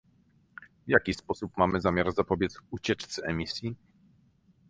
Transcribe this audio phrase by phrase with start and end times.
[0.87, 3.75] W jaki sposób mamy zamiar zapobiec ucieczce emisji?